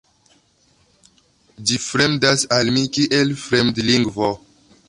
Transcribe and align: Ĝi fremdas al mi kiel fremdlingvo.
Ĝi 1.69 1.77
fremdas 1.89 2.49
al 2.57 2.75
mi 2.79 2.89
kiel 2.99 3.39
fremdlingvo. 3.47 4.37